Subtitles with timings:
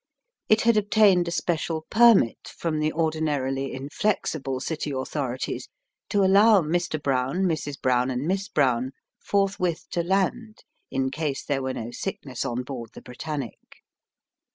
[0.49, 5.67] It had obtained a special permit from the ordinarily inflexible city authorities
[6.09, 6.99] to allow Mr.
[6.99, 7.79] Brown, Mrs.
[7.79, 12.89] Brown, and Miss Brown, forthwith to land in case there were no sickness on board
[12.95, 13.59] the Britannic.